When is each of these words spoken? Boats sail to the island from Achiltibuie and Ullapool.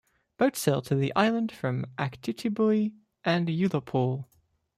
Boats 0.39 0.59
sail 0.59 0.81
to 0.81 0.95
the 0.95 1.13
island 1.15 1.51
from 1.51 1.85
Achiltibuie 1.99 2.91
and 3.23 3.47
Ullapool. 3.47 4.25